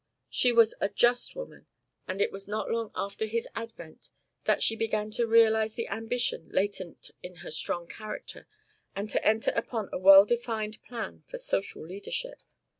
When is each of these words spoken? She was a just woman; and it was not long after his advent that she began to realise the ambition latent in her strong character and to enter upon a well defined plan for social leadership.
She 0.31 0.51
was 0.51 0.73
a 0.81 0.89
just 0.89 1.35
woman; 1.35 1.67
and 2.07 2.21
it 2.21 2.31
was 2.31 2.47
not 2.47 2.71
long 2.71 2.89
after 2.95 3.27
his 3.27 3.47
advent 3.53 4.09
that 4.45 4.63
she 4.63 4.75
began 4.75 5.11
to 5.11 5.27
realise 5.27 5.73
the 5.75 5.87
ambition 5.89 6.49
latent 6.49 7.11
in 7.21 7.35
her 7.45 7.51
strong 7.51 7.85
character 7.87 8.47
and 8.95 9.11
to 9.11 9.23
enter 9.23 9.51
upon 9.55 9.89
a 9.93 9.99
well 9.99 10.25
defined 10.25 10.81
plan 10.81 11.21
for 11.27 11.37
social 11.37 11.85
leadership. 11.85 12.41